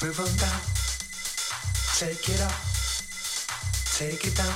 Move 0.00 0.20
on 0.20 0.36
down. 0.36 0.60
Take 1.98 2.28
it 2.28 2.40
up. 2.40 2.54
Take 3.98 4.24
it 4.24 4.36
down. 4.36 4.54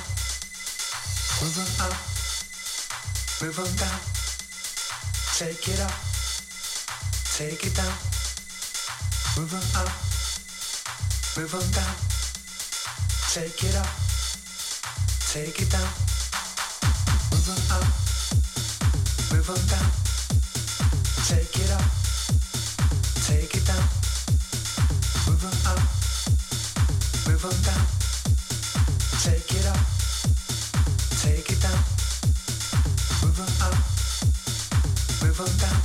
Move 1.42 1.58
on 1.58 1.90
up. 1.90 1.98
Move 3.42 3.58
on 3.58 3.74
down. 3.74 3.98
Take 5.36 5.66
it 5.66 5.80
up. 5.80 5.90
Take 7.34 7.66
it 7.66 7.74
down. 7.74 7.92
Move 9.36 9.52
on 9.52 9.82
up. 9.82 9.90
Move 11.36 11.54
on 11.56 11.70
down. 11.74 11.96
Take 13.34 13.64
it 13.64 13.74
up. 13.74 13.90
Take 15.32 15.60
it 15.60 15.70
down. 15.72 15.90
Move 17.32 17.50
on 17.50 17.62
up. 17.78 17.88
Move 19.32 19.50
on 19.50 19.62
down. 19.66 19.90
Take 21.26 21.64
it 21.64 21.70
up. 21.72 22.01
Take 27.42 27.52
it 31.50 31.60
down, 31.60 31.78
move 33.20 33.40
on 33.40 33.48
up, 33.66 33.74
move 35.22 35.40
on 35.40 35.58
down. 35.58 35.81